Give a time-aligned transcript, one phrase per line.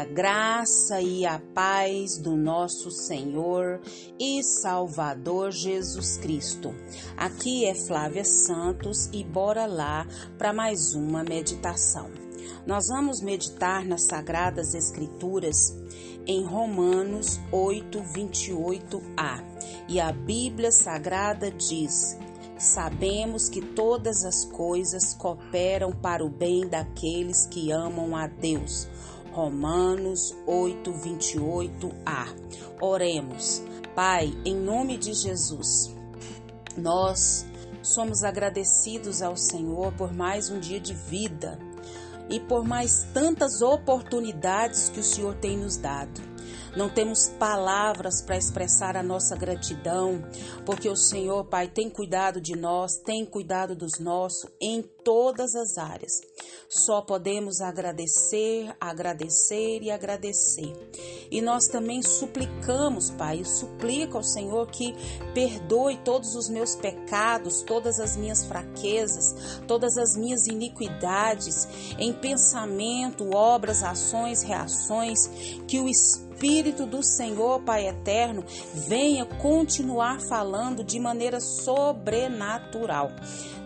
[0.00, 3.82] A graça e a paz do nosso Senhor
[4.18, 6.74] e Salvador Jesus Cristo.
[7.18, 10.06] Aqui é Flávia Santos e bora lá
[10.38, 12.10] para mais uma meditação.
[12.66, 15.76] Nós vamos meditar nas Sagradas Escrituras
[16.26, 19.44] em Romanos 8, 28a.
[19.86, 22.16] E a Bíblia Sagrada diz:
[22.56, 28.88] Sabemos que todas as coisas cooperam para o bem daqueles que amam a Deus
[29.32, 32.26] Romanos 8, 28a.
[32.80, 33.62] Oremos.
[33.94, 35.94] Pai, em nome de Jesus,
[36.76, 37.46] nós
[37.82, 41.58] somos agradecidos ao Senhor por mais um dia de vida
[42.28, 46.29] e por mais tantas oportunidades que o Senhor tem nos dado.
[46.76, 50.22] Não temos palavras para expressar a nossa gratidão,
[50.64, 55.76] porque o Senhor, Pai, tem cuidado de nós, tem cuidado dos nossos em todas as
[55.76, 56.12] áreas.
[56.68, 60.72] Só podemos agradecer, agradecer e agradecer.
[61.28, 64.94] E nós também suplicamos, Pai, suplico ao Senhor que
[65.34, 71.66] perdoe todos os meus pecados, todas as minhas fraquezas, todas as minhas iniquidades
[71.98, 75.28] em pensamento, obras, ações, reações,
[75.66, 78.42] que o Espírito Espírito do Senhor, Pai eterno,
[78.88, 83.12] venha continuar falando de maneira sobrenatural.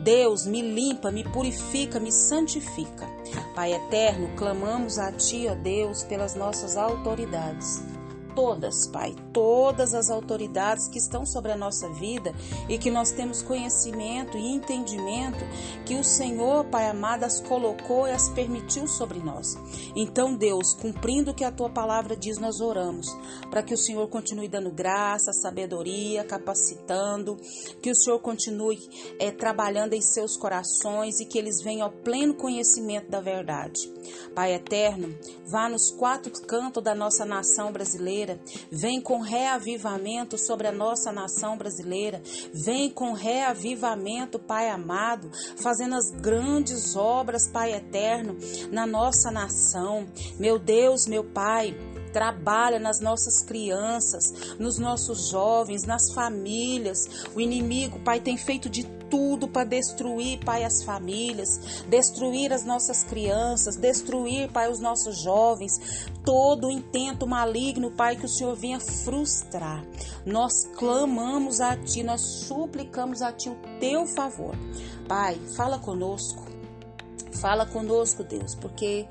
[0.00, 3.06] Deus, me limpa, me purifica, me santifica.
[3.54, 7.91] Pai eterno, clamamos a Ti, ó Deus, pelas nossas autoridades
[8.34, 12.34] todas, Pai, todas as autoridades que estão sobre a nossa vida
[12.68, 15.44] e que nós temos conhecimento e entendimento
[15.84, 19.56] que o Senhor, Pai amado, as colocou e as permitiu sobre nós.
[19.96, 23.06] Então, Deus, cumprindo o que a tua palavra diz, nós oramos
[23.50, 27.36] para que o Senhor continue dando graça, sabedoria, capacitando,
[27.82, 28.78] que o Senhor continue
[29.18, 33.92] é, trabalhando em seus corações e que eles venham ao pleno conhecimento da verdade.
[34.34, 35.14] Pai eterno,
[35.46, 38.21] vá nos quatro cantos da nossa nação brasileira,
[38.70, 46.10] vem com reavivamento sobre a nossa nação brasileira, vem com reavivamento, Pai amado, fazendo as
[46.10, 48.36] grandes obras, Pai eterno,
[48.70, 50.06] na nossa nação.
[50.38, 51.74] Meu Deus, meu Pai,
[52.12, 57.26] trabalha nas nossas crianças, nos nossos jovens, nas famílias.
[57.34, 63.04] O inimigo, Pai, tem feito de tudo para destruir, Pai, as famílias, destruir as nossas
[63.04, 66.06] crianças, destruir, Pai, os nossos jovens.
[66.24, 69.84] Todo o intento maligno, Pai, que o Senhor venha frustrar.
[70.24, 74.54] Nós clamamos a Ti, nós suplicamos a Ti o Teu favor.
[75.06, 76.42] Pai, fala conosco.
[77.40, 79.06] Fala conosco, Deus, porque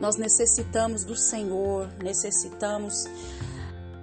[0.00, 3.06] nós necessitamos do Senhor, necessitamos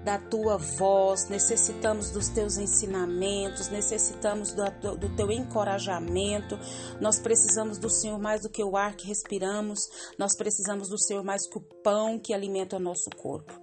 [0.03, 6.57] da tua voz, necessitamos dos teus ensinamentos, necessitamos do, do, teu encorajamento.
[6.99, 9.79] Nós precisamos do Senhor mais do que o ar que respiramos,
[10.17, 13.53] nós precisamos do Senhor mais que o pão que alimenta o nosso corpo.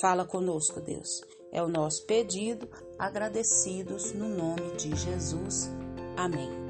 [0.00, 1.20] Fala conosco, Deus.
[1.52, 2.68] É o nosso pedido,
[2.98, 5.70] agradecidos no nome de Jesus.
[6.16, 6.61] Amém.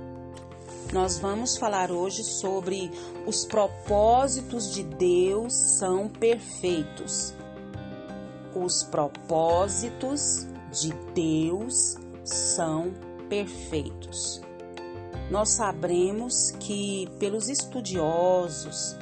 [0.92, 2.90] Nós vamos falar hoje sobre
[3.26, 7.34] os propósitos de Deus são perfeitos.
[8.54, 12.92] Os propósitos de Deus são
[13.30, 14.42] perfeitos.
[15.30, 18.94] Nós sabemos que pelos estudiosos,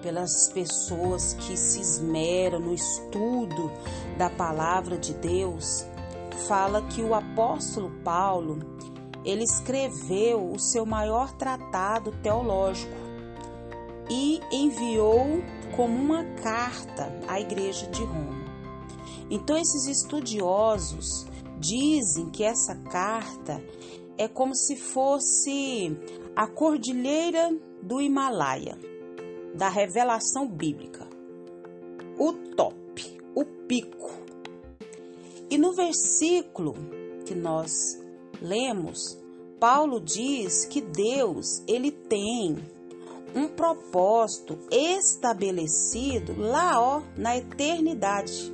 [0.00, 3.70] pelas pessoas que se esmeram no estudo
[4.16, 5.84] da palavra de Deus,
[6.48, 8.58] fala que o apóstolo Paulo
[9.24, 12.92] ele escreveu o seu maior tratado teológico
[14.10, 15.42] e enviou
[15.76, 18.40] como uma carta à Igreja de Roma.
[19.30, 21.26] Então, esses estudiosos
[21.58, 23.62] dizem que essa carta
[24.18, 25.96] é como se fosse
[26.34, 28.76] a cordilheira do Himalaia,
[29.54, 31.06] da revelação bíblica,
[32.18, 34.10] o top, o pico.
[35.48, 36.74] E no versículo
[37.24, 37.99] que nós
[38.40, 39.18] lemos,
[39.58, 42.56] Paulo diz que Deus, ele tem
[43.34, 48.52] um propósito estabelecido lá, ó, na eternidade.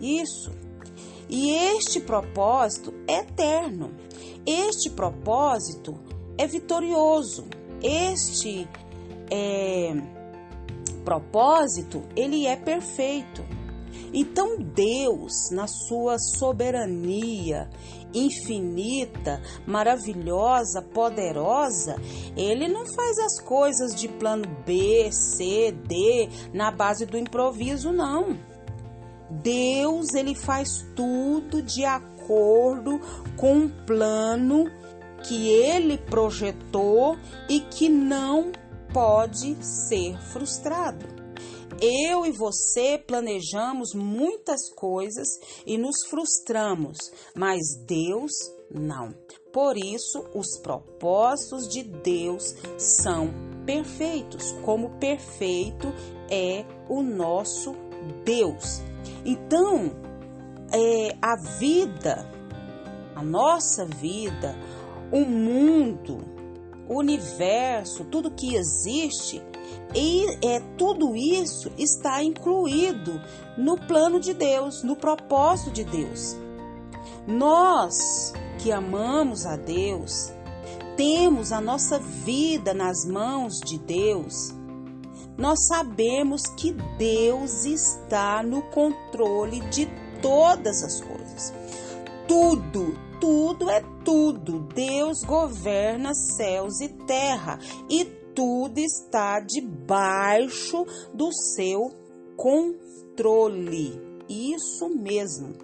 [0.00, 0.50] Isso.
[1.28, 3.94] E este propósito é eterno.
[4.46, 5.98] Este propósito
[6.38, 7.46] é vitorioso.
[7.82, 8.66] Este
[9.30, 9.94] é,
[11.04, 13.44] propósito, ele é perfeito.
[14.12, 17.68] Então Deus, na sua soberania
[18.14, 21.96] infinita, maravilhosa, poderosa,
[22.36, 28.38] ele não faz as coisas de plano B, C, D, na base do improviso, não.
[29.30, 33.00] Deus, ele faz tudo de acordo
[33.36, 34.70] com um plano
[35.22, 37.16] que ele projetou
[37.48, 38.52] e que não
[38.92, 41.06] pode ser frustrado.
[41.80, 45.28] Eu e você planejamos muitas coisas
[45.66, 46.98] e nos frustramos,
[47.34, 48.32] mas Deus
[48.70, 49.14] não.
[49.52, 53.30] Por isso, os propósitos de Deus são
[53.64, 55.88] perfeitos, como perfeito
[56.30, 57.74] é o nosso
[58.24, 58.82] Deus.
[59.24, 59.92] Então,
[60.72, 62.30] é, a vida,
[63.14, 64.54] a nossa vida,
[65.12, 66.18] o mundo,
[66.88, 69.42] o universo, tudo que existe,
[69.94, 73.20] e é, tudo isso está incluído
[73.56, 76.36] no plano de Deus, no propósito de Deus.
[77.26, 80.32] Nós que amamos a Deus,
[80.96, 84.52] temos a nossa vida nas mãos de Deus,
[85.38, 89.88] nós sabemos que Deus está no controle de
[90.20, 91.54] todas as coisas.
[92.26, 94.60] Tudo, tudo é tudo.
[94.74, 98.04] Deus governa céus e terra e
[98.38, 101.90] tudo está debaixo do seu
[102.36, 104.00] controle.
[104.28, 105.54] Isso mesmo.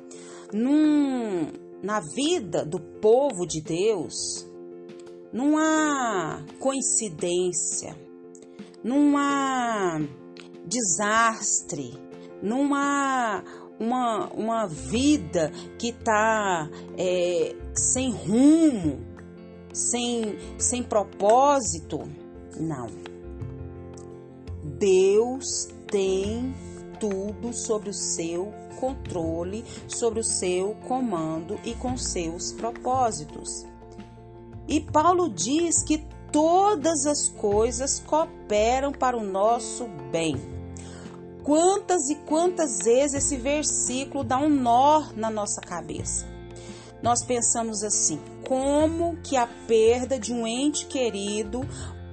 [0.53, 4.45] Num, na vida do povo de Deus,
[5.33, 7.97] não há coincidência,
[8.83, 10.01] não há
[10.67, 11.95] desastre,
[12.43, 13.41] não há
[13.79, 16.69] uma, uma vida que está
[16.99, 18.99] é, sem rumo,
[19.73, 22.24] sem, sem propósito.
[22.59, 22.89] Não.
[24.79, 26.55] Deus tem
[26.99, 33.67] tudo sobre o seu controle, sobre o seu comando e com seus propósitos.
[34.67, 40.55] E Paulo diz que todas as coisas cooperam para o nosso bem
[41.45, 46.27] Quantas e quantas vezes esse versículo dá um nó na nossa cabeça?
[47.03, 48.19] Nós pensamos assim:
[48.49, 51.61] como que a perda de um ente querido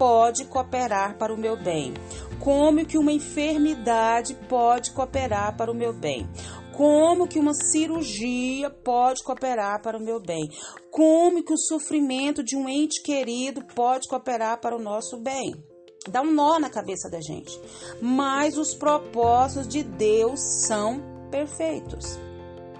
[0.02, 1.94] pode cooperar para o meu bem?
[2.40, 6.28] Como que uma enfermidade pode cooperar para o meu bem?
[6.76, 10.50] Como que uma cirurgia pode cooperar para o meu bem?
[10.90, 15.54] Como que o sofrimento de um ente querido pode cooperar para o nosso bem?
[16.10, 17.62] dá um nó na cabeça da gente.
[18.02, 21.00] Mas os propósitos de Deus são
[21.30, 22.18] perfeitos.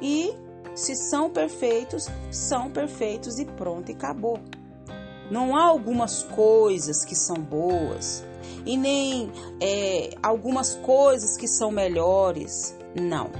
[0.02, 0.34] E
[0.74, 4.40] se são perfeitos, são perfeitos e pronto e acabou.
[5.32, 8.22] Não há algumas coisas que são boas
[8.66, 9.32] e nem
[9.62, 12.76] é, algumas coisas que são melhores.
[12.94, 13.32] Não.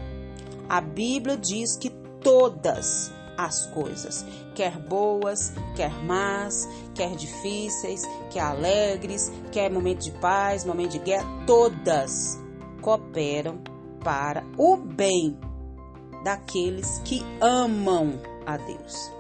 [0.70, 1.90] A Bíblia diz que
[2.24, 6.66] todas as coisas, quer boas, quer más,
[6.96, 12.40] quer difíceis, quer alegres, quer momento de paz, momento de guerra, todas
[12.82, 13.60] cooperam
[14.02, 15.38] para o bem
[16.24, 18.14] daqueles que amam
[18.46, 19.12] a Deus.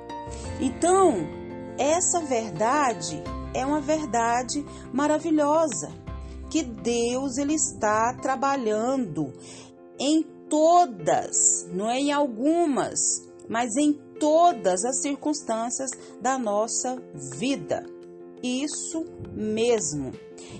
[0.61, 1.40] Então,
[1.81, 3.23] essa verdade
[3.55, 4.63] é uma verdade
[4.93, 5.91] maravilhosa
[6.49, 9.33] que Deus ele está trabalhando
[9.99, 12.99] em todas, não é em algumas,
[13.49, 15.89] mas em todas as circunstâncias
[16.21, 17.01] da nossa
[17.39, 17.83] vida.
[18.43, 20.11] Isso mesmo.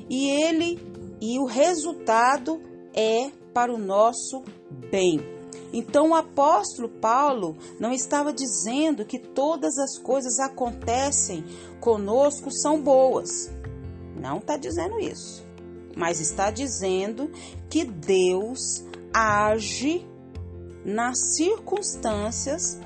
[0.10, 0.80] E ele
[1.22, 2.60] e o resultado
[2.96, 4.44] é para o nosso
[4.90, 5.41] bem.
[5.74, 11.44] Então o apóstolo Paulo não estava dizendo que todas as coisas acontecem
[11.80, 13.52] conosco são boas.
[14.16, 15.46] Não está dizendo isso.
[15.96, 17.32] Mas está dizendo
[17.70, 20.06] que Deus age
[20.86, 22.80] nas circunstâncias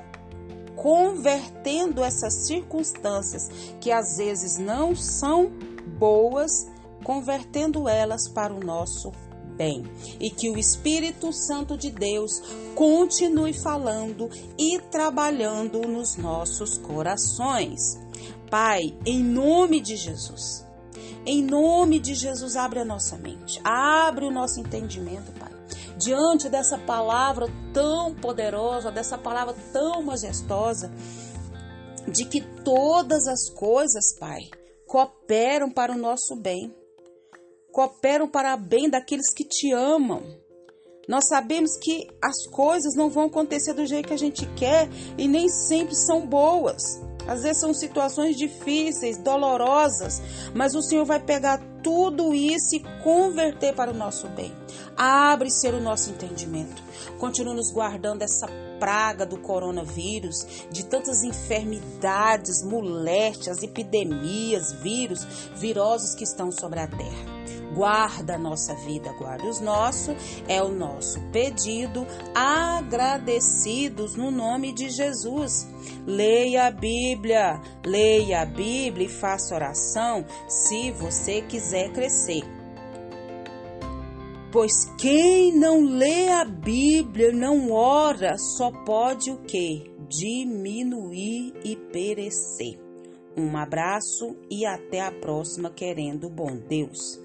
[0.76, 3.48] convertendo essas circunstâncias
[3.80, 5.50] que às vezes não são
[5.98, 6.68] boas,
[7.02, 9.10] convertendo elas para o nosso
[9.56, 9.82] bem.
[10.20, 12.42] E que o Espírito Santo de Deus
[12.74, 17.98] continue falando e trabalhando nos nossos corações.
[18.50, 20.64] Pai, em nome de Jesus,
[21.24, 25.56] em nome de Jesus, abre a nossa mente, abre o nosso entendimento, Pai
[25.96, 30.92] diante dessa palavra tão poderosa, dessa palavra tão majestosa,
[32.06, 34.42] de que todas as coisas, Pai,
[34.86, 36.74] cooperam para o nosso bem,
[37.76, 40.22] cooperam para bem daqueles que te amam.
[41.06, 45.28] Nós sabemos que as coisas não vão acontecer do jeito que a gente quer e
[45.28, 46.82] nem sempre são boas.
[47.28, 50.22] Às vezes são situações difíceis, dolorosas,
[50.54, 54.54] mas o Senhor vai pegar tudo isso e converter para o nosso bem.
[54.96, 56.82] Abre ser o nosso entendimento.
[57.18, 58.46] Continua nos guardando dessa
[58.78, 67.36] praga do coronavírus, de tantas enfermidades, moléstias, epidemias, vírus, virosos que estão sobre a terra
[67.76, 70.16] guarda a nossa vida, guarda os nossos,
[70.48, 75.68] é o nosso pedido, agradecidos no nome de Jesus.
[76.06, 82.55] Leia a Bíblia, leia a Bíblia e faça oração se você quiser crescer.
[84.52, 89.90] Pois quem não lê a Bíblia, não ora, só pode o quê?
[90.08, 92.78] Diminuir e perecer.
[93.36, 97.20] Um abraço e até a próxima, querendo bom Deus.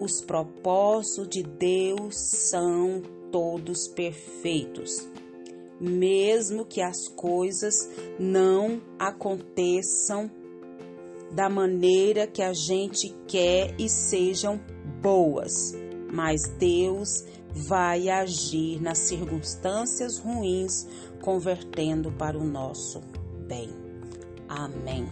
[0.00, 3.00] Os propósitos de Deus são
[3.30, 5.08] todos perfeitos.
[5.80, 7.88] Mesmo que as coisas
[8.18, 10.30] não aconteçam
[11.30, 14.60] da maneira que a gente quer e sejam
[15.00, 15.72] boas,
[16.12, 17.24] mas Deus
[17.54, 20.86] vai agir nas circunstâncias ruins,
[21.20, 23.00] convertendo para o nosso
[23.46, 23.70] bem.
[24.48, 25.08] Amém.